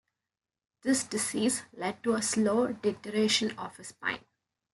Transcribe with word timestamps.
This 0.81 1.03
disease 1.03 1.61
led 1.73 2.01
to 2.01 2.13
a 2.15 2.23
slow 2.23 2.73
deterioration 2.73 3.51
of 3.59 3.77
his 3.77 3.89
spine. 3.89 4.25